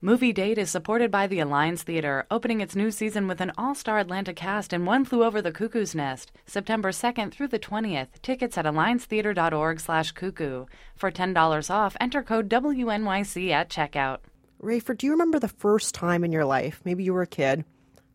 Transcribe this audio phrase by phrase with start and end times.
[0.00, 3.98] Movie Date is supported by the Alliance Theater, opening its new season with an all-star
[3.98, 8.22] Atlanta cast and One Flew Over the Cuckoo's Nest, September 2nd through the 20th.
[8.22, 10.66] Tickets at alliancetheater.org/cuckoo.
[10.94, 14.18] For $10 off, enter code WNYC at checkout.
[14.62, 17.64] Rafer, do you remember the first time in your life, maybe you were a kid,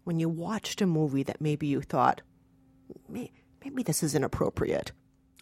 [0.05, 2.21] when you watched a movie that maybe you thought,
[3.09, 4.93] maybe this is inappropriate?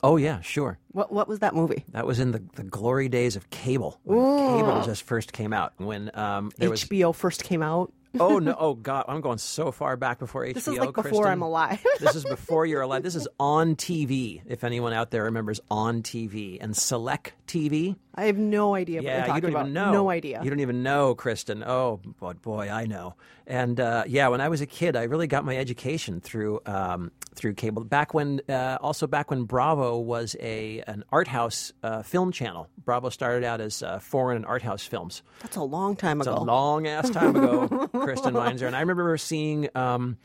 [0.03, 0.79] Oh yeah, sure.
[0.91, 1.85] What what was that movie?
[1.89, 3.99] That was in the, the glory days of cable.
[4.03, 5.73] When cable just first came out.
[5.77, 7.93] When um, there was HBO first came out.
[8.19, 8.55] Oh no!
[8.57, 9.05] Oh god!
[9.07, 10.53] I'm going so far back before HBO.
[10.53, 11.25] This is like before Kristen.
[11.27, 11.83] I'm alive.
[11.99, 13.03] this is before you're alive.
[13.03, 14.41] This is on TV.
[14.45, 17.95] If anyone out there remembers on TV and Select TV.
[18.13, 19.61] I have no idea what you're Yeah, you don't about.
[19.61, 19.91] even know.
[19.93, 20.41] No idea.
[20.43, 21.63] You don't even know, Kristen.
[21.65, 23.15] Oh, but boy, I know.
[23.47, 27.11] And uh, yeah, when I was a kid, I really got my education through um,
[27.35, 27.83] through cable.
[27.85, 32.67] Back when, uh, also back when Bravo was a an art house uh, film channel.
[32.83, 35.23] Bravo started out as uh, foreign and art house films.
[35.41, 36.37] That's a long time It's ago.
[36.37, 38.67] a long ass time ago, Kristen Meinzer.
[38.67, 40.17] And I remember seeing um,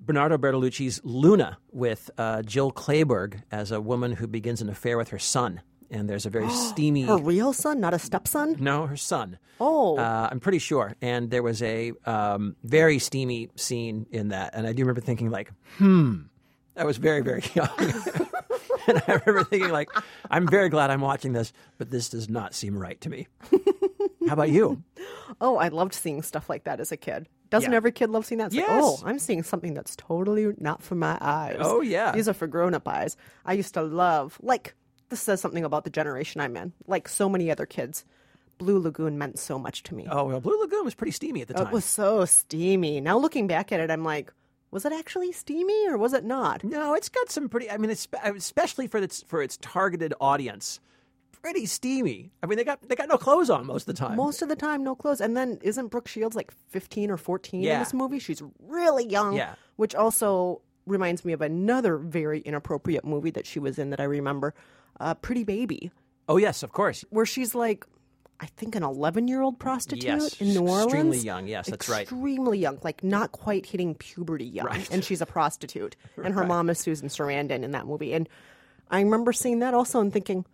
[0.00, 5.08] Bernardo Bertolucci's Luna with uh, Jill Clayburgh as a woman who begins an affair with
[5.10, 5.60] her son.
[5.90, 7.02] And there's a very steamy.
[7.02, 8.56] Her real son, not a stepson.
[8.60, 9.38] No, her son.
[9.60, 9.98] Oh.
[9.98, 10.94] Uh, I'm pretty sure.
[11.02, 14.54] And there was a um, very steamy scene in that.
[14.54, 16.22] And I do remember thinking, like, hmm.
[16.76, 17.68] I was very, very young.
[18.90, 19.88] And I remember thinking, like,
[20.30, 23.26] I'm very glad I'm watching this, but this does not seem right to me.
[24.26, 24.82] How about you?
[25.40, 27.28] Oh, I loved seeing stuff like that as a kid.
[27.48, 27.76] Doesn't Yeah.
[27.76, 28.46] every kid love seeing that?
[28.48, 31.56] It's like, oh, I'm seeing something that's totally not for my eyes.
[31.60, 32.12] Oh, yeah.
[32.12, 33.16] These are for grown up eyes.
[33.44, 34.74] I used to love, like,
[35.08, 36.72] this says something about the generation I'm in.
[36.86, 38.04] Like so many other kids,
[38.58, 40.06] Blue Lagoon meant so much to me.
[40.08, 41.66] Oh, well, Blue Lagoon was pretty steamy at the time.
[41.66, 43.00] It was so steamy.
[43.00, 44.32] Now looking back at it, I'm like,
[44.70, 46.62] was it actually steamy or was it not?
[46.64, 47.70] No, it's got some pretty.
[47.70, 50.80] I mean, especially for its for its targeted audience,
[51.42, 52.30] pretty steamy.
[52.42, 54.16] I mean, they got they got no clothes on most of the time.
[54.16, 55.20] Most of the time, no clothes.
[55.20, 57.74] And then isn't Brooke Shields like 15 or 14 Yeah.
[57.74, 58.18] in this movie?
[58.18, 59.34] She's really young.
[59.36, 59.54] Yeah.
[59.76, 64.04] Which also reminds me of another very inappropriate movie that she was in that I
[64.04, 64.54] remember,
[64.98, 65.90] uh, Pretty Baby,
[66.28, 67.04] oh yes, of course.
[67.10, 67.84] where she's like,
[68.42, 70.84] I think an 11 year old prostitute Yes, in New Orleans.
[70.86, 71.46] extremely young.
[71.46, 72.02] Yes, that's right.
[72.02, 74.68] Extremely young, like not quite hitting puberty young.
[74.90, 75.94] And she's a prostitute.
[76.22, 78.14] And her mom is Susan Sarandon in that movie.
[78.14, 78.28] And
[78.90, 80.46] I remember seeing that also and thinking,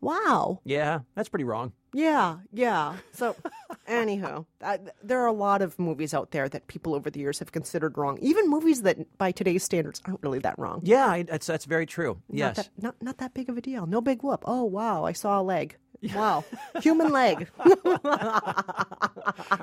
[0.00, 1.72] wow, Yeah, that's pretty wrong.
[1.92, 2.96] yeah, yeah.
[3.12, 3.34] So,
[3.88, 7.38] anywho, I, there are a lot of movies out there that people over the years
[7.40, 8.18] have considered wrong.
[8.20, 10.80] Even movies that, by today's standards, aren't really that wrong.
[10.84, 12.20] Yeah, that's that's very true.
[12.28, 12.56] Not Yes.
[12.56, 13.86] that, not not that big of a deal.
[13.86, 14.44] No big whoop.
[14.46, 15.76] Oh wow, I saw a leg.
[16.14, 16.44] Wow,
[16.80, 17.48] human leg.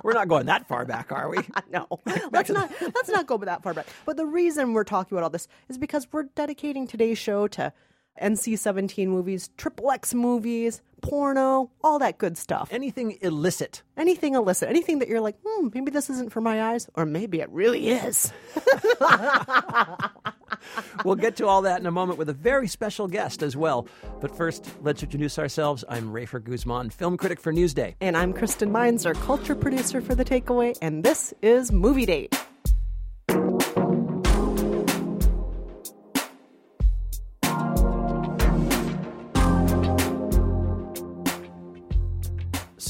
[0.04, 1.38] We're not going that far back, are we?
[1.72, 1.88] no,
[2.31, 3.88] let's not let's not go that far back.
[4.06, 7.74] But the reason we're talking about all this is because we're dedicating today's show to
[8.22, 12.70] NC-17 movies, triple X movies, porno, all that good stuff.
[12.72, 13.82] Anything illicit.
[13.98, 17.42] anything illicit, anything that you're like, hmm, maybe this isn't for my eyes, or maybe
[17.42, 18.32] it really is.
[21.06, 23.88] We'll get to all that in a moment with a very special guest as well.
[24.22, 25.84] But first, let's introduce ourselves.
[25.90, 27.96] I'm Rafer Guzman, film critic for Newsday.
[28.00, 32.34] And I'm Kristen Meinzer, culture producer for The Takeaway, and this is Movie Date.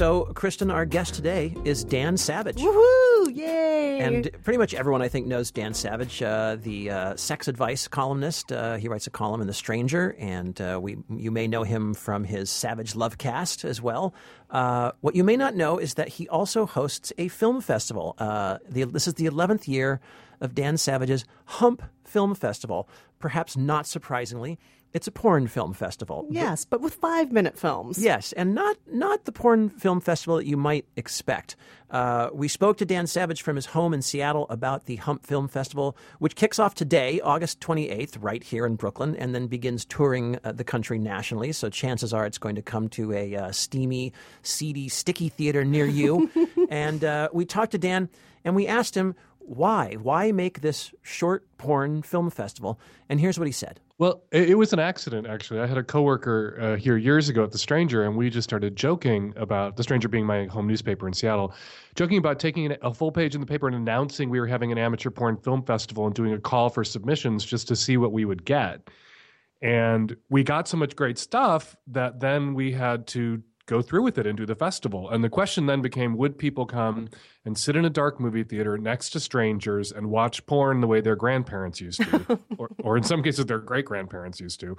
[0.03, 2.57] So, Kristen, our guest today is Dan Savage.
[2.57, 3.33] Woohoo!
[3.33, 3.99] Yay!
[4.01, 8.51] And pretty much everyone I think knows Dan Savage, uh, the uh, sex advice columnist.
[8.51, 11.93] Uh, he writes a column in The Stranger, and uh, we you may know him
[11.93, 14.13] from his Savage Lovecast as well.
[14.49, 18.15] Uh, what you may not know is that he also hosts a film festival.
[18.17, 20.01] Uh, the, this is the 11th year
[20.41, 22.89] of Dan Savage's Hump Film Festival.
[23.19, 24.59] Perhaps not surprisingly,
[24.93, 26.27] it's a porn film festival.
[26.29, 27.97] yes, but with five minute films.
[27.97, 31.55] Yes, and not not the porn film festival that you might expect.
[31.89, 35.47] Uh, we spoke to Dan Savage from his home in Seattle about the Hump Film
[35.47, 40.39] Festival, which kicks off today, August 28th, right here in Brooklyn, and then begins touring
[40.43, 41.51] uh, the country nationally.
[41.51, 44.11] So chances are it's going to come to a uh, steamy,
[44.41, 46.31] seedy, sticky theater near you.
[46.69, 48.09] and uh, we talked to Dan,
[48.43, 49.13] and we asked him
[49.45, 52.79] why, why make this short porn film festival?
[53.09, 53.79] And here's what he said.
[53.99, 55.59] Well, it, it was an accident, actually.
[55.59, 58.75] I had a coworker uh, here years ago at The Stranger, and we just started
[58.75, 61.53] joking about The Stranger being my home newspaper in Seattle,
[61.95, 64.79] joking about taking a full page in the paper and announcing we were having an
[64.79, 68.25] amateur porn film festival and doing a call for submissions just to see what we
[68.25, 68.89] would get.
[69.61, 74.17] And we got so much great stuff that then we had to go through with
[74.17, 75.09] it and do the festival.
[75.09, 77.09] And the question then became would people come
[77.45, 81.01] and sit in a dark movie theater next to strangers and watch porn the way
[81.01, 84.77] their grandparents used to, or, or in some cases, their great grandparents used to?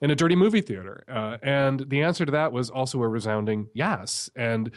[0.00, 1.04] In a dirty movie theater.
[1.08, 4.30] Uh, and the answer to that was also a resounding yes.
[4.34, 4.70] And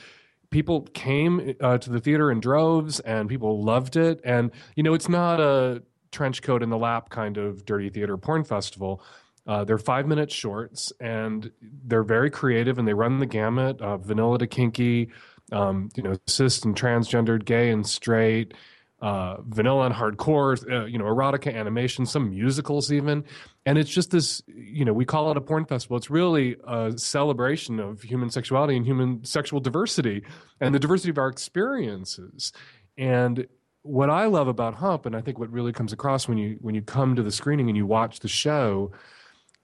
[0.50, 4.22] people came uh, to the theater in droves and people loved it.
[4.24, 5.81] And, you know, it's not a
[6.12, 9.01] trench coat in the lap kind of dirty theater porn festival.
[9.45, 11.51] Uh, they're five minute shorts and
[11.86, 15.10] they're very creative and they run the gamut uh, vanilla to kinky,
[15.51, 18.54] um, you know, cis and transgendered, gay and straight,
[19.01, 23.25] uh, vanilla and hardcore, uh, you know, erotica animation, some musicals even.
[23.66, 25.98] And it's just this, you know, we call it a porn festival.
[25.98, 30.24] It's really a celebration of human sexuality and human sexual diversity
[30.62, 32.54] and the diversity of our experiences.
[32.98, 33.45] And
[33.81, 36.74] what I love about Hump, and I think what really comes across when you when
[36.74, 38.94] you come to the screening and you watch the show,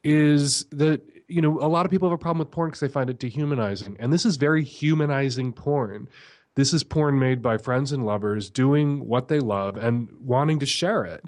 [0.04, 2.88] is that you know a lot of people have a problem with porn because they
[2.88, 6.08] find it dehumanizing, and this is very humanizing porn.
[6.56, 10.66] This is porn made by friends and lovers doing what they love and wanting to
[10.66, 11.24] share it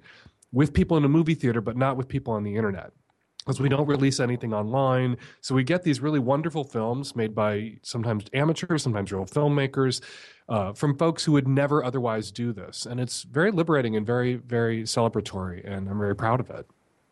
[0.51, 2.91] with people in a movie theater, but not with people on the internet.
[3.39, 5.17] Because we don't release anything online.
[5.39, 10.01] So we get these really wonderful films made by sometimes amateurs, sometimes real filmmakers,
[10.47, 12.85] uh, from folks who would never otherwise do this.
[12.85, 15.65] And it's very liberating and very, very celebratory.
[15.65, 16.67] And I'm very proud of it.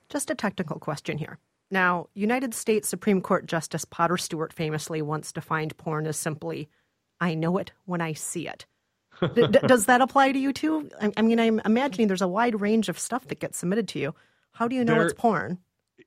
[0.09, 1.39] Just a technical question here.
[1.71, 6.69] Now, United States Supreme Court Justice Potter Stewart famously once defined porn as simply,
[7.21, 8.65] I know it when I see it.
[9.35, 10.89] D- does that apply to you too?
[11.01, 13.99] I, I, mean, I'm imagining there's a wide range of stuff that gets submitted to
[13.99, 14.15] you.
[14.51, 15.59] How do you know there, it's porn?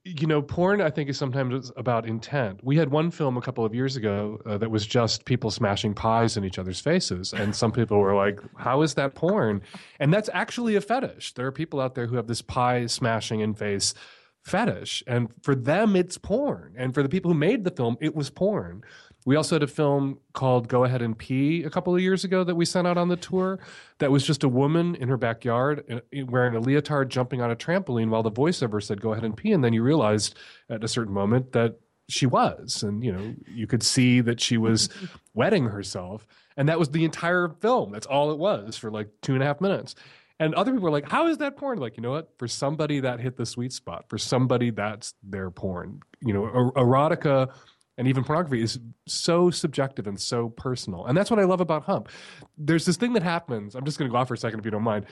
[0.04, 2.60] You know, porn, I think, is sometimes about intent.
[2.64, 5.94] We had one film a couple of years ago uh, that was just people smashing
[5.94, 7.32] pies in each other's faces.
[7.32, 9.62] And some people were like, How is that porn?
[10.00, 11.34] And that's actually a fetish.
[11.34, 13.94] There are people out there who have this pie smashing in face
[14.42, 15.02] fetish.
[15.06, 16.74] And for them, it's porn.
[16.76, 18.82] And for the people who made the film, it was porn.
[19.24, 22.42] We also had a film called Go Ahead and Pee a couple of years ago
[22.42, 23.60] that we sent out on the tour
[23.98, 27.56] that was just a woman in her backyard uh, wearing a leotard jumping on a
[27.56, 29.52] trampoline while the voiceover said, Go ahead and pee.
[29.52, 30.36] And then you realized
[30.68, 31.78] at a certain moment that
[32.08, 32.82] she was.
[32.82, 34.88] And, you know, you could see that she was
[35.34, 36.26] wetting herself.
[36.56, 37.92] And that was the entire film.
[37.92, 39.94] That's all it was for like two and a half minutes.
[40.38, 41.78] And other people are like, how is that porn?
[41.78, 42.32] Like, you know what?
[42.38, 46.00] For somebody that hit the sweet spot, for somebody that's their porn.
[46.20, 47.52] You know, er- erotica
[47.98, 51.06] and even pornography is so subjective and so personal.
[51.06, 52.08] And that's what I love about Hump.
[52.56, 53.74] There's this thing that happens.
[53.74, 55.06] I'm just going to go off for a second if you don't mind.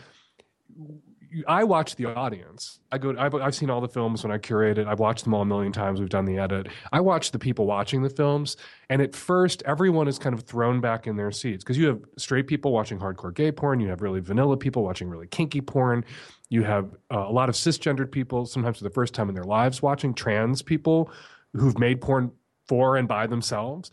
[1.47, 2.81] I watch the audience.
[2.91, 3.15] I go.
[3.19, 4.87] I've, I've, seen all the films when I curate it.
[4.87, 6.01] I've watched them all a million times.
[6.01, 6.69] We've done the edit.
[6.93, 8.57] I watch the people watching the films,
[8.89, 12.01] and at first, everyone is kind of thrown back in their seats because you have
[12.17, 13.81] straight people watching hardcore gay porn.
[13.81, 16.05] You have really vanilla people watching really kinky porn.
[16.49, 19.45] You have uh, a lot of cisgendered people, sometimes for the first time in their
[19.45, 21.11] lives, watching trans people
[21.55, 22.33] who've made porn
[22.67, 23.91] for and by themselves.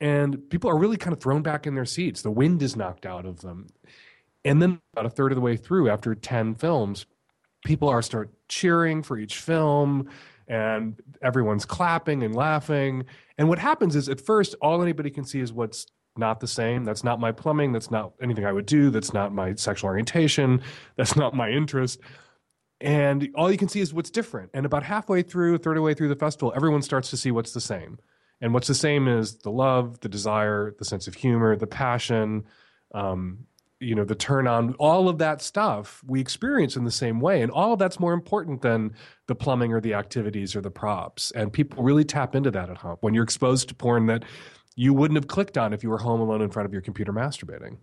[0.00, 2.22] And people are really kind of thrown back in their seats.
[2.22, 3.68] The wind is knocked out of them.
[4.44, 7.06] And then about a third of the way through, after 10 films,
[7.64, 10.08] people are start cheering for each film
[10.48, 13.04] and everyone's clapping and laughing.
[13.38, 15.86] And what happens is at first, all anybody can see is what's
[16.16, 16.84] not the same.
[16.84, 17.72] That's not my plumbing.
[17.72, 18.90] That's not anything I would do.
[18.90, 20.60] That's not my sexual orientation.
[20.96, 22.00] That's not my interest.
[22.80, 24.50] And all you can see is what's different.
[24.54, 27.30] And about halfway through, third of the way through the festival, everyone starts to see
[27.30, 27.98] what's the same.
[28.40, 32.44] And what's the same is the love, the desire, the sense of humor, the passion,
[32.92, 33.46] um,
[33.82, 37.42] you know the turn on all of that stuff we experience in the same way
[37.42, 38.92] and all that's more important than
[39.26, 42.78] the plumbing or the activities or the props and people really tap into that at
[42.78, 44.24] home when you're exposed to porn that
[44.76, 47.12] you wouldn't have clicked on if you were home alone in front of your computer
[47.12, 47.76] masturbating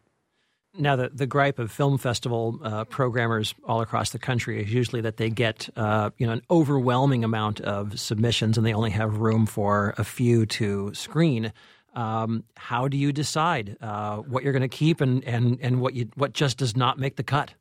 [0.78, 5.02] now, the, the gripe of film festival uh, programmers all across the country is usually
[5.02, 9.18] that they get uh, you know an overwhelming amount of submissions and they only have
[9.18, 11.52] room for a few to screen.
[11.96, 15.94] Um, how do you decide uh, what you're going to keep and, and, and what
[15.94, 17.54] you what just does not make the cut?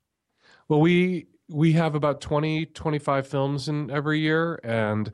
[0.69, 5.11] Well, we we have about 20, 25 films in every year, and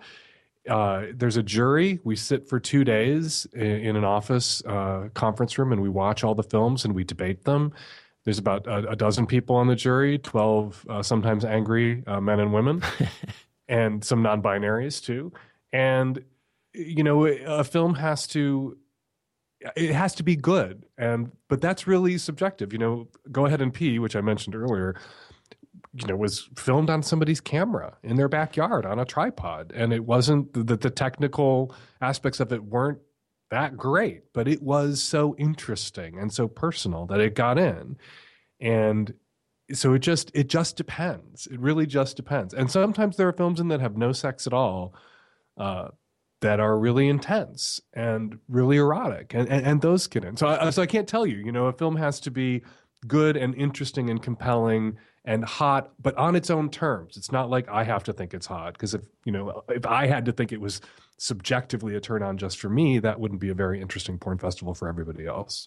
[0.68, 2.00] uh, there's a jury.
[2.04, 6.24] We sit for two days in, in an office uh, conference room, and we watch
[6.24, 7.72] all the films and we debate them.
[8.24, 12.40] There's about a, a dozen people on the jury, twelve uh, sometimes angry uh, men
[12.40, 12.82] and women,
[13.68, 15.32] and some non-binaries too.
[15.72, 16.24] And
[16.72, 18.76] you know, a film has to
[19.76, 23.72] it has to be good and but that's really subjective you know go ahead and
[23.72, 24.94] pee which i mentioned earlier
[25.92, 30.04] you know was filmed on somebody's camera in their backyard on a tripod and it
[30.04, 32.98] wasn't that the technical aspects of it weren't
[33.50, 37.96] that great but it was so interesting and so personal that it got in.
[38.60, 39.14] And
[39.72, 41.46] so it just it just depends.
[41.46, 42.52] It really just depends.
[42.52, 44.94] And sometimes there are films in that have no sex at all
[45.56, 45.88] uh,
[46.44, 50.36] that are really intense and really erotic, and, and, and those get in.
[50.36, 51.38] So I, so I can't tell you.
[51.38, 52.60] You know, a film has to be
[53.06, 57.16] good and interesting and compelling and hot, but on its own terms.
[57.16, 60.06] It's not like I have to think it's hot because if you know if I
[60.06, 60.82] had to think it was
[61.16, 64.74] subjectively a turn on just for me, that wouldn't be a very interesting porn festival
[64.74, 65.66] for everybody else.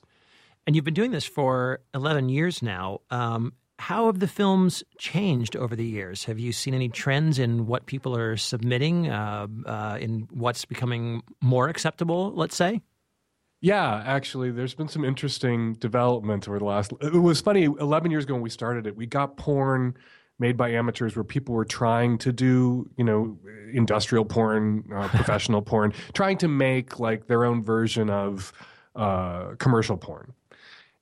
[0.67, 3.01] And you've been doing this for 11 years now.
[3.09, 6.23] Um, how have the films changed over the years?
[6.25, 11.21] Have you seen any trends in what people are submitting, uh, uh, in what's becoming
[11.41, 12.81] more acceptable, let's say?
[13.61, 16.93] Yeah, actually, there's been some interesting development over the last.
[17.01, 17.63] It was funny.
[17.63, 19.95] Eleven years ago when we started it, we got porn
[20.39, 23.37] made by amateurs where people were trying to do, you know,
[23.73, 28.53] industrial porn, uh, professional porn, trying to make like their own version of
[28.95, 30.33] uh, commercial porn.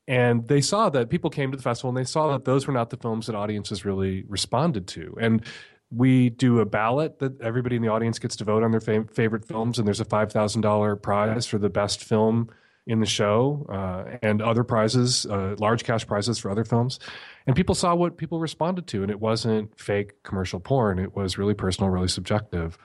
[0.08, 2.74] And they saw that people came to the festival and they saw that those were
[2.74, 5.18] not the films that audiences really responded to.
[5.20, 5.44] And
[5.92, 9.14] we do a ballot that everybody in the audience gets to vote on their fav-
[9.14, 12.50] favorite films, and there's a five thousand dollar prize for the best film
[12.88, 17.00] in the show, uh, and other prizes, uh, large cash prizes for other films.
[17.48, 21.00] And people saw what people responded to, and it wasn't fake commercial porn.
[21.00, 22.78] It was really personal, really subjective.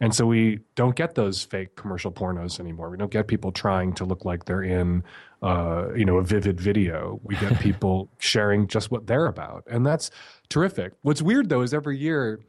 [0.00, 2.90] And so we don't get those fake commercial pornos anymore.
[2.90, 5.02] We don't get people trying to look like they're in,
[5.42, 7.20] uh, you know, a vivid video.
[7.22, 10.10] We get people sharing just what they're about, and that's
[10.48, 10.92] terrific.
[11.02, 12.40] What's weird though is every year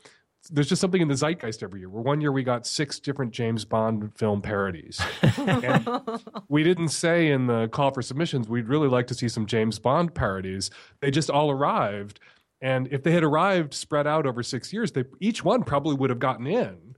[0.49, 1.89] there's just something in the zeitgeist every year.
[1.89, 5.01] Where one year we got six different James Bond film parodies.
[5.37, 5.89] and
[6.49, 9.79] we didn't say in the call for submissions we'd really like to see some James
[9.79, 10.69] Bond parodies.
[11.01, 12.19] They just all arrived.
[12.61, 16.09] And if they had arrived spread out over six years, they each one probably would
[16.09, 16.95] have gotten in.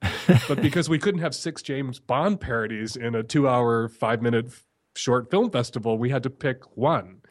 [0.48, 4.54] but because we couldn't have six James Bond parodies in a two-hour, five-minute
[4.96, 7.22] short film festival, we had to pick one.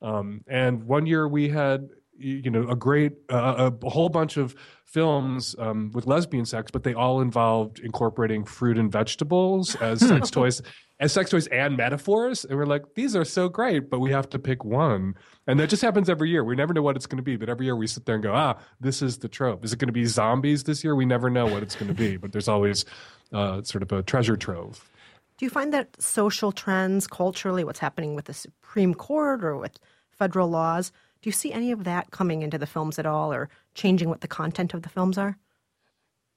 [0.00, 4.54] Um, and one year we had you know a great uh, a whole bunch of
[4.84, 10.30] films um, with lesbian sex but they all involved incorporating fruit and vegetables as sex
[10.30, 10.62] toys
[11.00, 12.44] as sex toys and metaphors.
[12.44, 15.14] And we're like these are so great but we have to pick one.
[15.46, 16.44] And that just happens every year.
[16.44, 18.24] We never know what it's going to be but every year we sit there and
[18.24, 19.64] go ah this is the trope.
[19.64, 20.94] Is it going to be zombies this year?
[20.94, 22.84] We never know what it's going to be but there's always
[23.32, 24.88] uh, sort of a treasure trove.
[25.36, 29.80] Do you find that social trends culturally, what's happening with the Supreme Court or with
[30.12, 30.92] federal laws,
[31.24, 34.20] do you see any of that coming into the films at all or changing what
[34.20, 35.38] the content of the films are?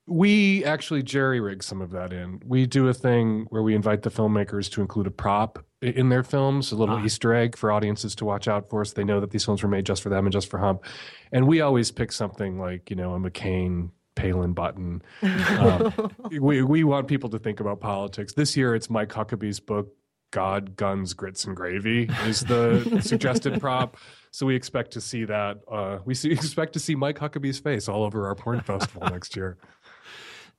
[0.06, 2.42] We actually jerry rig some of that in.
[2.46, 6.24] We do a thing where we invite the filmmakers to include a prop in their
[6.24, 9.32] films, a little Easter egg for audiences to watch out for, so they know that
[9.32, 10.86] these films were made just for them and just for Hump.
[11.34, 15.02] And we always pick something like, you know, a McCain Palin button.
[15.22, 18.32] Um, we we want people to think about politics.
[18.32, 19.94] This year, it's Mike Huckabee's book.
[20.38, 23.98] God, guns, grits, and gravy is the suggested prop.
[24.30, 25.58] So we expect to see that.
[25.68, 29.36] Uh, we see, expect to see Mike Huckabee's face all over our porn festival next
[29.36, 29.58] year.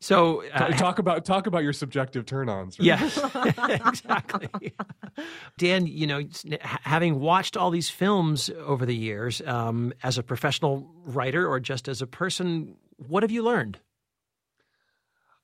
[0.01, 2.77] So, uh, talk about talk about your subjective turn-ons.
[2.81, 2.87] right?
[2.87, 4.73] Yeah, exactly.
[5.59, 6.23] Dan, you know,
[6.61, 11.87] having watched all these films over the years, um, as a professional writer or just
[11.87, 13.79] as a person, what have you learned?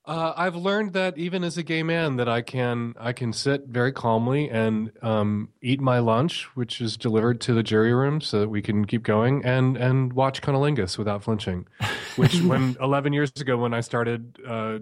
[0.07, 3.67] Uh, I've learned that even as a gay man, that I can I can sit
[3.67, 8.41] very calmly and um, eat my lunch, which is delivered to the jury room, so
[8.41, 11.67] that we can keep going and and watch Cunnilingus without flinching.
[12.17, 14.79] Which, when 11 years ago, when I started uh,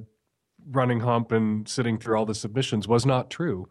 [0.70, 3.68] running Hump and sitting through all the submissions, was not true.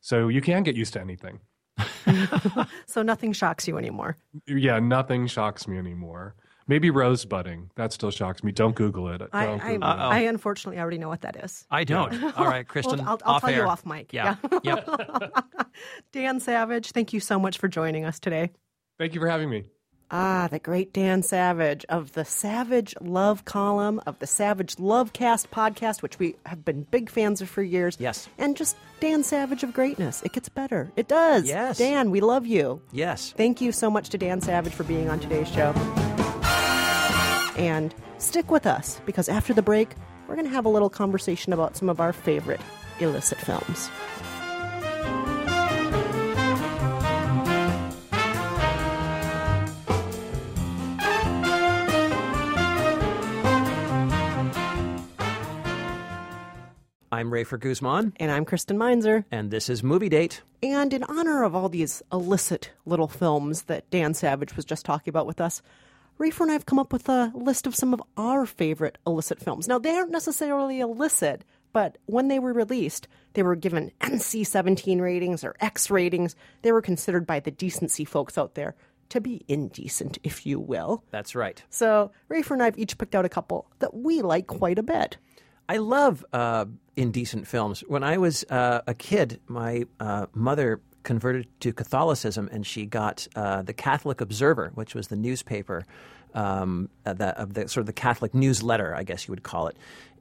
[0.00, 1.40] So you can get used to anything.
[2.86, 4.16] So nothing shocks you anymore.
[4.46, 6.36] Yeah, nothing shocks me anymore.
[6.66, 7.70] Maybe rosebudding.
[7.76, 8.52] That still shocks me.
[8.52, 9.22] Don't Google it.
[9.32, 9.94] I, Don't I, Google it.
[9.94, 11.66] I unfortunately already know what that is.
[11.70, 12.22] I don't.
[12.38, 13.00] All right, Kristen.
[13.00, 14.12] I'll, I'll off tell you off mic.
[14.12, 14.36] Yeah.
[14.62, 14.88] yep.
[16.12, 18.50] Dan Savage, thank you so much for joining us today.
[18.98, 19.64] Thank you for having me.
[20.10, 26.02] Ah, the great Dan Savage of the Savage Love column of the Savage Lovecast podcast,
[26.02, 27.96] which we have been big fans of for years.
[27.98, 28.28] Yes.
[28.38, 30.22] And just Dan Savage of greatness.
[30.22, 30.92] It gets better.
[30.96, 31.46] It does.
[31.46, 31.78] Yes.
[31.78, 32.80] Dan, we love you.
[32.92, 33.34] Yes.
[33.36, 35.72] Thank you so much to Dan Savage for being on today's show.
[37.56, 39.90] And stick with us because after the break,
[40.26, 42.60] we're going to have a little conversation about some of our favorite
[43.00, 43.90] illicit films.
[57.12, 59.24] I'm Rafer Guzman, And I'm Kristen Meinzer.
[59.30, 60.42] and this is Movie Date.
[60.64, 65.12] And in honor of all these illicit little films that Dan Savage was just talking
[65.12, 65.62] about with us,
[66.18, 69.40] Rafer and I have come up with a list of some of our favorite illicit
[69.40, 69.66] films.
[69.66, 75.00] Now, they aren't necessarily illicit, but when they were released, they were given NC 17
[75.00, 76.36] ratings or X ratings.
[76.62, 78.76] They were considered by the decency folks out there
[79.10, 81.04] to be indecent, if you will.
[81.10, 81.62] That's right.
[81.68, 84.82] So, Rafer and I have each picked out a couple that we like quite a
[84.82, 85.16] bit.
[85.68, 86.66] I love uh,
[86.96, 87.80] indecent films.
[87.80, 93.28] When I was uh, a kid, my uh, mother converted to Catholicism, and she got
[93.36, 95.86] uh, the Catholic Observer, which was the newspaper
[96.34, 99.68] um, of the, of the sort of the Catholic newsletter, I guess you would call
[99.68, 99.76] it.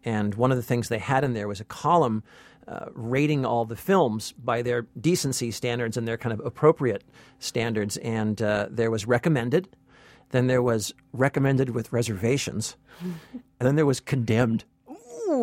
[0.06, 2.24] And one of the things they had in there was a column
[2.68, 7.04] uh, rating all the films by their decency standards and their kind of appropriate
[7.40, 7.98] standards.
[7.98, 9.70] And uh, there was recommended,
[10.32, 14.66] then there was recommended with reservations, and then there was condemned.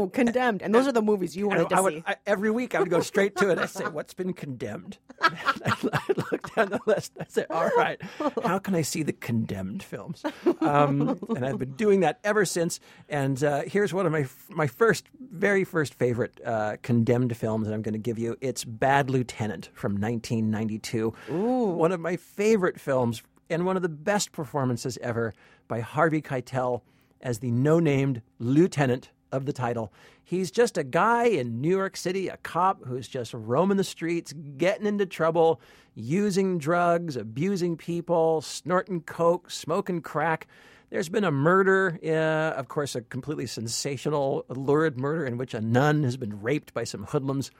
[0.01, 0.63] Ooh, condemned.
[0.63, 2.03] And those are the movies you wanted I, to I would, see.
[2.07, 3.59] I, every week I would go straight to it.
[3.59, 6.01] I say, "What's been condemned?" I,
[6.33, 7.13] look down the list.
[7.21, 8.01] I say, "All right,
[8.43, 10.25] how can I see the condemned films?"
[10.61, 12.81] Um, and I've been doing that ever since.
[13.09, 17.75] And uh, here's one of my my first, very first favorite uh, condemned films that
[17.75, 18.37] I'm going to give you.
[18.41, 21.11] It's Bad Lieutenant from 1992.
[21.29, 25.35] One of my favorite films and one of the best performances ever
[25.69, 26.83] by Harvey Keitel
[27.21, 29.93] as the no-named lieutenant of the title.
[30.23, 34.33] He's just a guy in New York City, a cop who's just roaming the streets,
[34.57, 35.61] getting into trouble,
[35.95, 40.47] using drugs, abusing people, snorting coke, smoking crack.
[40.91, 45.61] There's been a murder, uh, of course, a completely sensational, lurid murder in which a
[45.61, 47.51] nun has been raped by some hoodlums.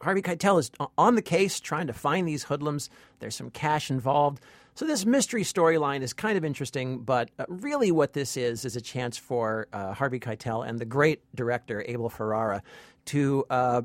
[0.00, 2.88] Harvey Keitel is on the case trying to find these hoodlums.
[3.18, 4.42] There's some cash involved.
[4.80, 8.76] So this mystery storyline is kind of interesting, but uh, really what this is is
[8.76, 12.62] a chance for uh, Harvey Keitel and the great director Abel Ferrara
[13.04, 13.82] to uh,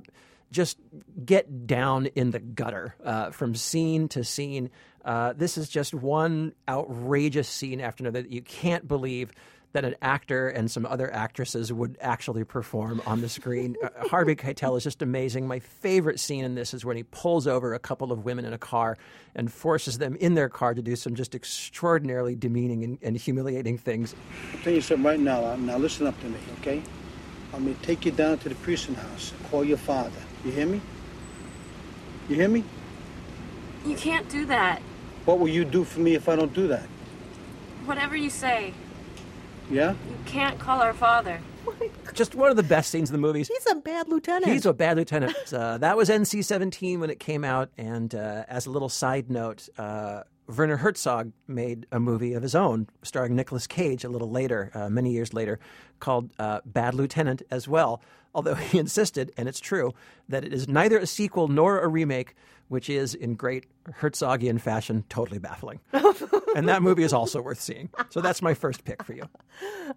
[0.53, 0.77] just
[1.25, 4.69] get down in the gutter uh, from scene to scene.
[5.03, 9.33] Uh, this is just one outrageous scene after another that you can't believe
[9.75, 13.75] that an actor and some other actresses would actually perform on the screen.
[13.83, 15.45] uh, Harvey Keitel is just amazing.
[15.45, 18.53] My favorite scene in this is when he pulls over a couple of women in
[18.53, 18.97] a car
[19.35, 23.77] and forces them in their car to do some just extraordinarily demeaning and, and humiliating
[23.77, 24.15] things.
[24.53, 25.43] I'll tell you something right now.
[25.43, 26.81] uh, Now listen up to me, okay?
[27.53, 29.33] I'm gonna take you down to the prison house.
[29.37, 30.21] and Call your father.
[30.45, 30.79] You hear me?
[32.29, 32.63] You hear me?
[33.85, 34.81] You can't do that.
[35.25, 36.85] What will you do for me if I don't do that?
[37.83, 38.73] Whatever you say,
[39.69, 39.91] Yeah?
[39.91, 41.39] you can't call our father.
[42.13, 43.47] Just one of the best scenes in the movies.
[43.47, 44.51] He's a bad lieutenant.
[44.51, 45.35] He's a bad lieutenant.
[45.55, 47.69] Uh, that was NC 17 when it came out.
[47.77, 52.55] And uh, as a little side note, uh, Werner Herzog made a movie of his
[52.55, 55.59] own starring Nicolas Cage a little later, uh, many years later,
[55.99, 58.01] called uh, Bad Lieutenant as well.
[58.33, 59.93] Although he insisted, and it's true,
[60.27, 62.35] that it is neither a sequel nor a remake,
[62.67, 63.65] which is, in great
[63.99, 65.79] Herzogian fashion, totally baffling.
[66.55, 67.89] and that movie is also worth seeing.
[68.09, 69.23] So that's my first pick for you.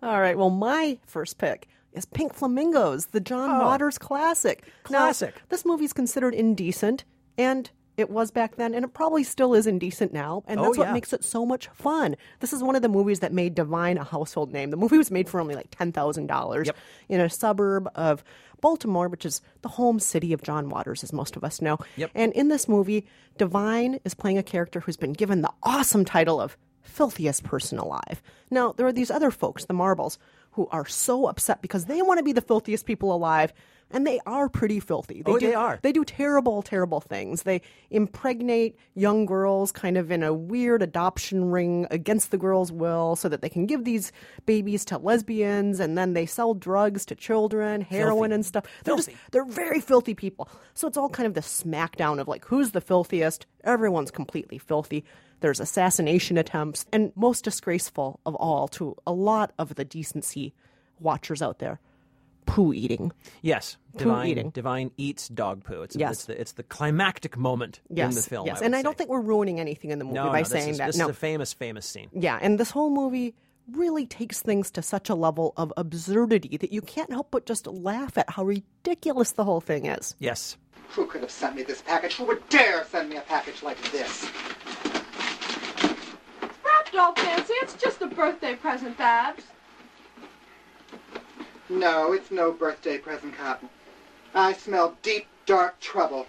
[0.03, 0.37] All right.
[0.37, 3.65] Well, my first pick is Pink Flamingos, the John oh.
[3.65, 4.65] Waters classic.
[4.91, 5.01] Now, Oh.
[5.05, 5.35] Classic.
[5.49, 7.05] this movie's considered indecent,
[7.37, 10.45] and it was back then, and it probably still is indecent now.
[10.47, 12.17] And Oh, that's what makes it so much fun.
[12.41, 14.71] This is one of the movies that made Divine a household name.
[14.71, 16.77] The movie was made for only like $10,000 Yep.
[17.09, 18.23] in a suburb of
[18.61, 21.79] Baltimore, which is the home city of John Waters, as most of us know.
[21.97, 22.11] Yep.
[22.15, 23.07] And in this movie,
[23.37, 26.57] Divine is playing a character who's been given the awesome title of
[26.89, 28.23] filthiest person alive.
[28.51, 30.19] Now, there are these other folks, the Marbles,
[30.53, 33.53] who are so upset because they want to be the filthiest people alive,
[33.91, 35.23] and they are pretty filthy.
[35.25, 35.79] Oh, do, they are.
[35.83, 37.45] They do terrible, terrible things.
[37.45, 43.17] They impregnate young girls kind of in a weird adoption ring against the girl's will
[43.17, 44.13] so that they can give these
[44.47, 48.35] babies to lesbians, and then they sell drugs to children, heroin Filthy.
[48.35, 48.65] and stuff.
[48.85, 50.49] They're just they're very filthy people.
[50.75, 53.47] So it's all kind of the smackdown of like who's the filthiest.
[53.65, 55.05] Everyone's completely filthy.
[55.41, 60.53] There's assassination attempts, and most disgraceful of all to a lot of the decency
[61.01, 61.79] watchers out there,
[62.47, 63.13] poo eating.
[63.43, 64.51] Yes, Poo Divine, eating.
[64.51, 65.83] Divine eats dog poo.
[65.83, 66.13] It's, Yes.
[66.13, 68.47] it's, the, it's the climactic moment Yes, in the film.
[68.47, 68.99] yes, I and I don't say.
[68.99, 70.87] think we're ruining anything in the movie no, by no, saying is, that.
[70.87, 72.09] This no, is a famous, famous scene.
[72.13, 73.35] yeah, and this whole movie
[73.73, 77.67] really takes things to such a level of absurdity that you can't help but just
[77.67, 80.17] laugh at how ridiculous the whole thing is.
[80.19, 80.57] Yes.
[80.93, 82.15] Who could have sent me this package?
[82.17, 84.27] Who would dare send me a package like this?
[86.95, 87.53] Wrapped all fancy.
[87.63, 89.45] It's just a birthday present, Babs.
[91.69, 93.69] No, it's no birthday present, Cotton.
[94.35, 96.27] I smell deep, dark trouble.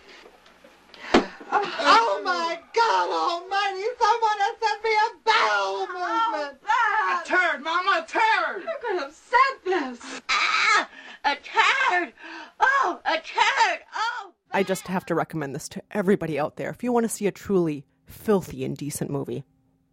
[1.52, 3.88] Oh my God Almighty!
[4.00, 6.62] Someone has sent me a bowel movement.
[6.62, 7.28] Babs!
[7.28, 8.63] turd, Mama, a turd!
[8.63, 10.22] Who could have sent this?
[10.30, 10.89] Ah,
[11.24, 12.13] a turd!
[12.60, 13.80] Oh, a turd!
[13.95, 14.34] Oh!
[14.52, 16.69] I just have to recommend this to everybody out there.
[16.69, 19.45] If you want to see a truly filthy, indecent movie,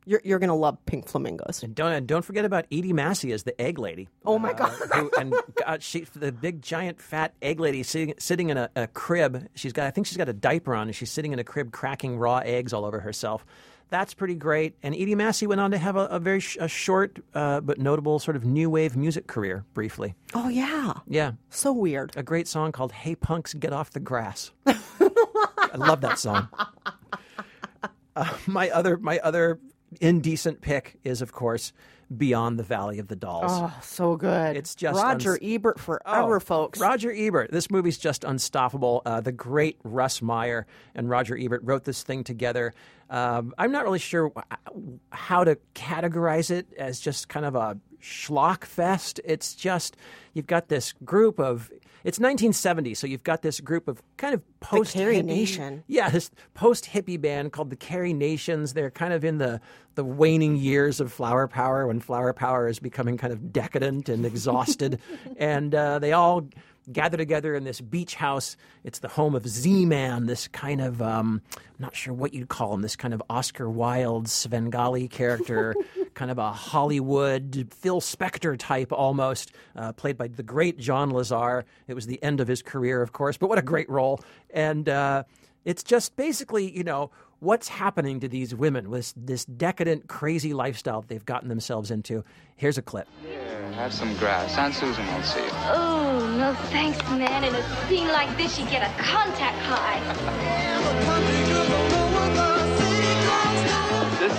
[0.07, 1.63] you're, you're going to love Pink Flamingos.
[1.63, 4.09] And don't and don't forget about Edie Massey as the egg lady.
[4.25, 4.71] Oh my God.
[4.95, 8.87] who, and God, she the big giant fat egg lady sitting sitting in a, a
[8.87, 9.49] crib.
[9.55, 11.73] She's got I think she's got a diaper on, and she's sitting in a crib
[11.73, 13.45] cracking raw eggs all over herself.
[13.89, 14.75] That's pretty great.
[14.83, 17.79] And Edie Massey went on to have a, a very sh- a short uh, but
[17.79, 20.17] notable sort of new wave music career briefly.
[20.35, 20.93] Oh, yeah.
[21.07, 22.13] Yeah, So weird.
[22.17, 26.49] a great song called "Hey Punks, Get Off the Grass." I love that song.
[28.17, 29.61] Uh, my other my other
[30.01, 31.73] indecent pick is, of course,
[32.17, 33.51] Beyond the Valley of the Dolls.
[33.53, 34.57] Oh, so good.
[34.57, 36.79] It's just Roger Ebert forever, Oh, folks.
[36.79, 37.51] Roger Ebert.
[37.51, 39.03] This movie's just unstoppable.
[39.05, 42.73] Uh, the great Russ Meyer and Roger Ebert wrote this thing together.
[43.11, 44.33] Um, I'm not really sure
[45.11, 49.21] how to categorize it as just kind of a schlock fest.
[49.25, 49.97] It's just
[50.35, 51.71] you've got this group of.
[52.05, 55.83] It's 1970, so you've got this group of kind of post Carrie Nation.
[55.89, 58.75] Yeah, this post hippie band called the Carrie Nations.
[58.75, 59.61] They're kind of in the
[59.97, 64.25] the waning years of Flower Power when Flower Power is becoming kind of decadent and
[64.25, 65.01] exhausted,
[65.37, 66.47] and uh, they all
[66.93, 68.57] gather together in this beach house.
[68.85, 72.49] It's the home of Z Man, this kind of um, I'm not sure what you'd
[72.49, 75.75] call him, this kind of Oscar Wilde Svengali character,
[76.17, 81.65] kind of a Hollywood Phil Spector type almost, uh, played by the great John Lazar.
[81.87, 84.19] It was the end of his career, of course, but what a great role!
[84.51, 85.23] And uh,
[85.65, 91.03] it's just basically, you know, what's happening to these women with this decadent, crazy lifestyle
[91.03, 92.25] that they've gotten themselves into.
[92.57, 93.07] Here's a clip.
[93.29, 94.57] Yeah, have some grass.
[94.57, 95.51] Aunt Susan won't see you.
[95.53, 97.45] Oh, no thanks, man.
[97.45, 100.01] In a scene like this, you get a contact high.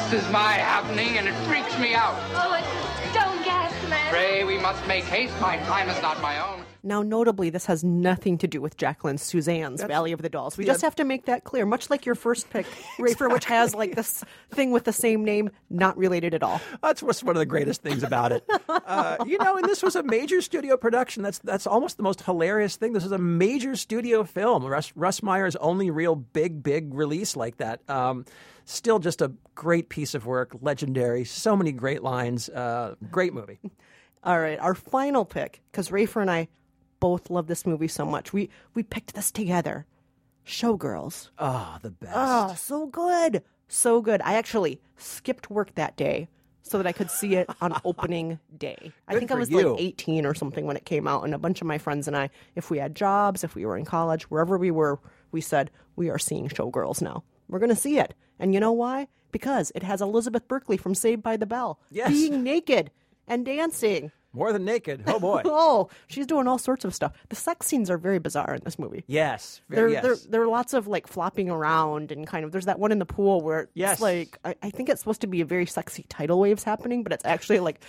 [0.09, 2.15] This is my happening, and it freaks me out.
[2.33, 4.09] Oh, it's stone gas, man.
[4.09, 5.33] Pray we must make haste.
[5.41, 6.66] My time is not my own.
[6.83, 10.57] Now, notably, this has nothing to do with Jacqueline Susann's Valley of the Dolls.
[10.57, 10.73] We Yeah.
[10.73, 12.65] just have to make that clear, much like your first pick,
[12.99, 16.61] Rafer, which has like this thing with the same name, not related at all.
[16.81, 18.43] That's what's one of the greatest things about it.
[18.87, 21.21] Uh, you know, and this was a major studio production.
[21.21, 22.93] That's that's almost the most hilarious thing.
[22.93, 24.63] This is a major studio film.
[24.65, 27.81] Russ, Russ Meyer's only real big, big release like that.
[27.89, 28.23] Um,
[28.65, 31.25] still, just a great piece of work, legendary.
[31.25, 32.47] So many great lines.
[32.49, 33.59] Uh, great movie.
[34.23, 36.47] All right, our final pick, because Rafer and I
[36.99, 38.33] both love this movie so much.
[38.33, 39.85] We we picked this together.
[40.45, 41.29] Showgirls.
[41.37, 42.13] Oh, the best.
[42.15, 43.43] Oh, so good.
[43.67, 44.21] So good.
[44.23, 46.29] I actually skipped work that day
[46.61, 48.91] so that I could see it on opening day.
[49.07, 49.71] I think I was you.
[49.73, 52.15] like 18 or something when it came out, and a bunch of my friends and
[52.15, 54.99] I, if we had jobs, if we were in college, wherever we were,
[55.31, 57.23] we said, We are seeing Showgirls now.
[57.49, 58.13] We're going to see it.
[58.39, 59.07] And you know why?
[59.31, 62.09] Because it has Elizabeth Berkley from Saved by the Bell Yes.
[62.11, 62.91] being naked
[63.27, 64.11] and dancing.
[64.37, 65.03] More than naked.
[65.07, 65.41] Oh boy.
[65.45, 67.13] oh, she's doing all sorts of stuff.
[67.29, 69.03] The sex scenes are very bizarre in this movie.
[69.07, 69.61] yes.
[69.69, 70.03] There, yes.
[70.03, 72.51] there, there are lots of like flopping around and kind of.
[72.51, 74.01] There's that one in the pool where it's Yes.
[74.01, 77.11] like I, I think it's supposed to be a very sexy tidal waves happening, but
[77.13, 77.81] it's actually like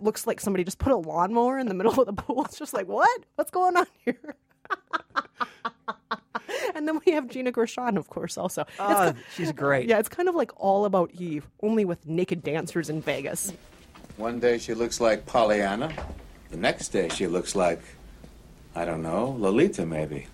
[0.00, 2.44] looks like somebody just put a lawnmower in the middle of the pool.
[2.44, 3.24] It's just like what?
[3.36, 4.34] What's going on here?
[6.74, 8.64] and then we have Gina Gershon, of course, also.
[8.78, 9.88] Oh, she's great.
[9.88, 13.52] yeah, it's kind of like all about Eve, only with naked dancers in Vegas.
[14.18, 15.92] One day she looks like Pollyanna.
[16.50, 17.80] The next day she looks like,
[18.74, 20.26] I don't know, Lolita maybe.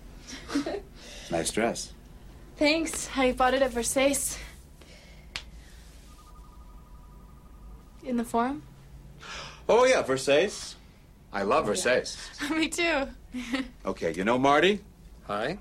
[1.30, 1.92] nice dress.
[2.56, 3.10] Thanks.
[3.14, 4.38] I bought it at Versace.
[8.02, 8.62] In the forum?
[9.68, 10.76] Oh yeah, Versace.
[11.30, 12.16] I love Versace.
[12.56, 13.06] Me too.
[13.84, 14.80] Okay, you know Marty?
[15.26, 15.58] Hi.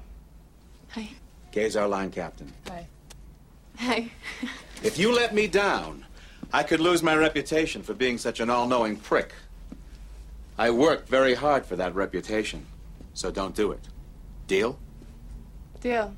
[0.91, 1.09] Hi.
[1.51, 2.53] Gay's our line captain.
[2.69, 2.87] Hi.
[3.79, 4.09] Hi.
[4.81, 6.05] If you let me down,
[6.55, 9.33] I could lose my reputation for being such an all-knowing prick.
[10.55, 12.67] I worked very hard for that reputation,
[13.15, 13.79] so don't do it.
[14.45, 14.77] Deal?
[15.81, 16.15] Deal.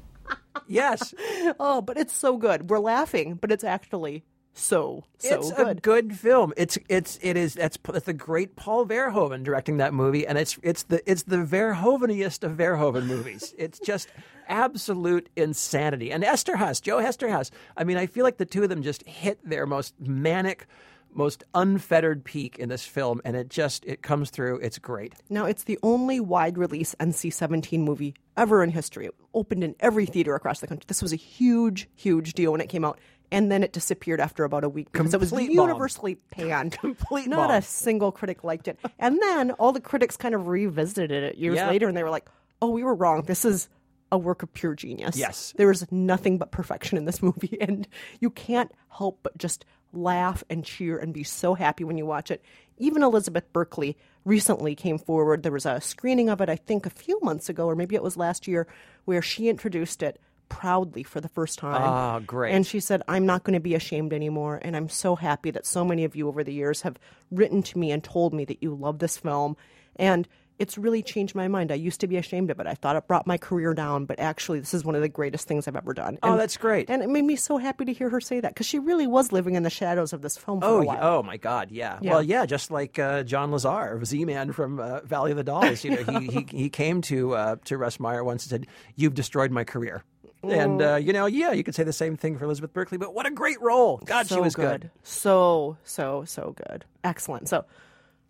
[0.67, 1.13] Yes.
[1.59, 2.71] Oh, but it's so good.
[2.71, 4.23] We're laughing, but it's actually
[4.57, 5.67] so so it's good.
[5.67, 6.53] a good film.
[6.55, 10.57] It's it's it is that's that's the great Paul Verhoeven directing that movie, and it's
[10.63, 13.53] it's the it's the Verhoveniest of Verhoeven movies.
[13.65, 14.09] It's just
[14.47, 16.11] absolute insanity.
[16.11, 17.51] And Eszterhas, Joe Eszterhas.
[17.75, 20.67] I mean, I feel like the two of them just hit their most manic,
[21.13, 24.59] most unfettered peak in this film, and it just it comes through.
[24.59, 25.13] It's great.
[25.29, 29.07] Now, it's the only wide release NC 17 movie ever in history.
[29.07, 30.85] It opened in every theater across the country.
[30.87, 32.99] This was a huge, huge deal when it came out.
[33.31, 35.67] And then it disappeared after about a week because it was Complete bomb.
[35.67, 36.73] universally panned.
[36.79, 37.57] Complete Not bomb.
[37.57, 38.79] a single critic liked it.
[38.99, 41.69] And then all the critics kind of revisited it years Yeah.
[41.69, 42.27] later and they were like,
[42.61, 43.23] oh, we were wrong.
[43.23, 43.67] This is
[44.11, 45.17] a work of pure genius.
[45.17, 45.53] Yes.
[45.57, 47.57] There is nothing but perfection in this movie.
[47.59, 47.87] And
[48.19, 52.29] you can't help but just laugh and cheer and be so happy when you watch
[52.29, 52.43] it.
[52.77, 55.41] Even Elizabeth Berkley recently came forward.
[55.43, 58.03] There was a screening of it, I think, a few months ago, or maybe it
[58.03, 58.67] was last year,
[59.05, 61.81] where she introduced it proudly for the first time.
[61.81, 62.53] Ah, great.
[62.53, 64.59] And she said, I'm not going to be ashamed anymore.
[64.63, 66.97] And I'm so happy that so many of you over the years have
[67.31, 69.57] written to me and told me that you love this film.
[69.95, 70.27] And
[70.57, 71.69] it's really changed my mind.
[71.69, 72.65] I used to be ashamed of it.
[72.67, 75.49] I thought it brought my career down, but actually, this is one of the greatest
[75.49, 76.17] things I've ever done.
[76.23, 76.89] Oh, And- that's great.
[76.89, 79.33] And it made me so happy to hear her say that because she really was
[79.33, 80.99] living in the shadows of this film for Oh, a while.
[81.01, 81.99] oh my God, yeah.
[82.01, 82.11] Yeah.
[82.11, 85.83] Well, yeah, just like uh, John Lazar, Z-Man from uh, Valley of the Dolls.
[85.83, 89.13] You know, he, he he came to uh, to Russ Meyer once and said, "You've
[89.13, 90.05] destroyed my career."
[90.43, 93.13] And, uh, you know, yeah, you could say the same thing for Elizabeth Berkley, but
[93.13, 93.97] what a great role.
[94.05, 94.91] God, so she was good.
[95.01, 96.85] So, so, so good.
[97.03, 97.49] Excellent.
[97.49, 97.65] So,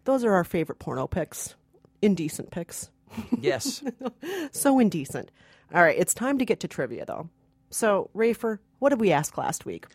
[0.06, 1.56] those are our favorite porno picks,
[2.02, 2.90] indecent picks.
[3.40, 3.84] Yes.
[4.52, 5.32] so indecent.
[5.74, 7.30] All right, it's time to get to trivia, though.
[7.70, 9.88] So, Rafer, what did we ask last week?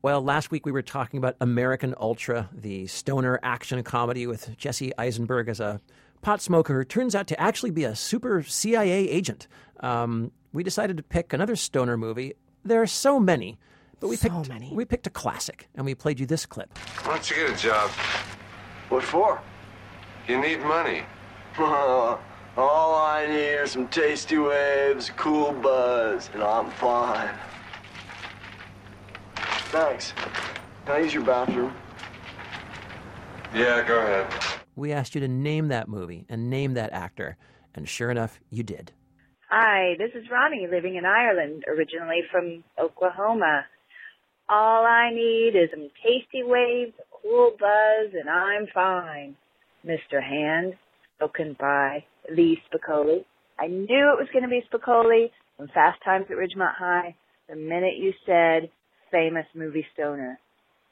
[0.00, 4.92] Well, last week we were talking about American Ultra, the stoner action comedy with Jesse
[4.98, 5.80] Eisenberg as a
[6.22, 9.46] pot smoker who turns out to actually be a super CIA agent.
[9.78, 12.34] Um, we decided to pick another stoner movie.
[12.64, 13.58] There are so many,
[14.00, 14.70] but we So picked many.
[14.72, 16.76] we picked a classic, and we played you this clip.
[17.04, 17.90] Why don't you get a job?
[18.88, 19.40] What for?
[20.28, 21.02] You need money.
[21.58, 27.30] All I need are some tasty waves, cool buzz, and I'm fine.
[29.70, 30.12] Thanks.
[30.84, 31.72] Can I use your bathroom?
[33.54, 34.26] Yeah, go ahead.
[34.76, 37.36] We asked you to name that movie and name that actor,
[37.74, 38.92] and sure enough, you did.
[39.54, 43.66] Hi, this is Ronnie living in Ireland, originally from Oklahoma.
[44.48, 49.36] All I need is some tasty waves, a cool buzz, and I'm fine.
[49.86, 50.22] Mr.
[50.22, 50.72] Hand,
[51.18, 52.02] spoken by
[52.34, 53.26] Lee Spicoli.
[53.58, 53.84] I knew
[54.14, 55.26] it was going to be Spicoli
[55.58, 57.14] from Fast Times at Ridgemont High
[57.50, 58.70] the minute you said
[59.10, 60.38] famous movie stoner.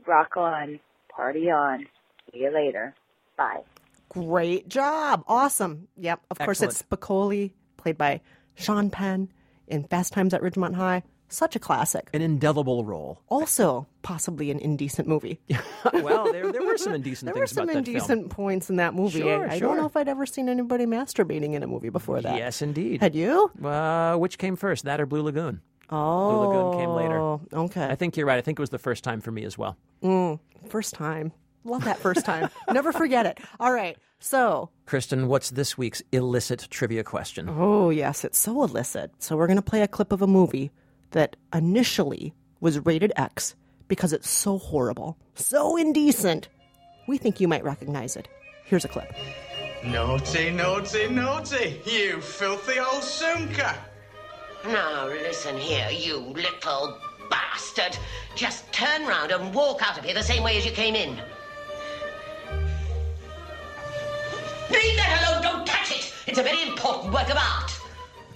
[0.06, 0.80] Rock on,
[1.16, 1.86] party on.
[2.30, 2.94] See you later.
[3.38, 3.62] Bye.
[4.10, 5.24] Great job.
[5.26, 5.88] Awesome.
[5.96, 6.20] Yep.
[6.30, 8.20] Of course, it's Spicoli, played by
[8.60, 9.28] Sean Penn
[9.66, 11.02] in Fast Times at Ridgemont High.
[11.32, 12.10] Such a classic.
[12.12, 13.20] An indelible role.
[13.28, 15.38] Also, possibly an indecent movie.
[15.92, 17.96] well, there, there were some indecent There were some about that film.
[17.96, 19.20] indecent points in that movie.
[19.20, 19.68] Sure, I, I sure.
[19.68, 22.36] don't know if I'd ever seen anybody masturbating in a movie before that.
[22.36, 23.00] Yes, indeed.
[23.00, 23.48] Had you?
[23.62, 25.60] Uh, which came first, that or Blue Lagoon?
[25.88, 27.20] Oh, Blue Lagoon came later.
[27.52, 27.86] Okay.
[27.86, 28.38] I think you're right.
[28.38, 29.76] I think it was the first time for me as well.
[30.02, 31.30] Mm, first time.
[31.64, 32.48] Love that first time.
[32.72, 33.38] Never forget it.
[33.58, 33.96] All right.
[34.18, 37.48] So, Kristen, what's this week's illicit trivia question?
[37.48, 39.12] oh, yes, it's so illicit.
[39.18, 40.70] So, we're going to play a clip of a movie
[41.12, 43.54] that initially was rated X
[43.88, 46.48] because it's so horrible, so indecent.
[47.08, 48.28] We think you might recognize it.
[48.64, 49.12] Here's a clip.
[49.84, 53.74] Naughty, naughty, naughty, you filthy old soomka.
[54.66, 56.98] Now listen here, you little
[57.30, 57.96] bastard.
[58.36, 61.18] Just turn round and walk out of here the same way as you came in.
[64.70, 66.12] Leave that alone, don't touch it.
[66.26, 67.80] It's a very important work of art.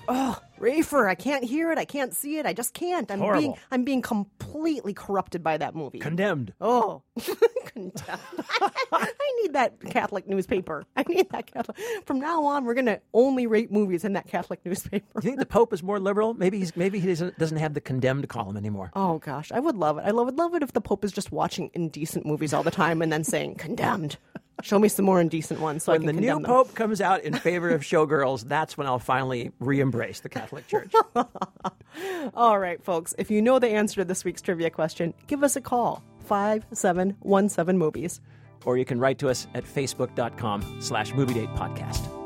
[0.06, 1.78] Oh, Rafer, I can't hear it.
[1.78, 2.46] I can't see it.
[2.46, 3.10] I just can't.
[3.10, 3.58] I'm being Horrible.
[3.70, 5.98] I'm being completely corrupted by that movie.
[5.98, 6.52] Condemned.
[6.60, 7.02] Oh,
[7.66, 8.02] condemned.
[8.92, 9.08] I
[9.42, 10.84] need that Catholic newspaper.
[10.96, 11.76] I need that Catholic.
[12.06, 15.06] From now on, we're going to only rate movies in that Catholic newspaper.
[15.16, 16.34] You think the Pope is more liberal?
[16.34, 18.90] Maybe he's maybe he doesn't doesn't have the condemned column anymore.
[18.94, 20.02] Oh gosh, I would love it.
[20.06, 22.70] I love, would love it if the Pope is just watching indecent movies all the
[22.70, 24.16] time and then saying condemned.
[24.62, 26.44] Show me some more indecent ones so I when the new them.
[26.44, 30.92] pope comes out in favor of showgirls, that's when I'll finally re-embrace the Catholic Church.
[32.34, 33.14] All right, folks.
[33.18, 36.02] If you know the answer to this week's trivia question, give us a call.
[36.20, 38.20] Five seven one seven movies.
[38.64, 42.23] or you can write to us at facebook.com slash movie date podcast.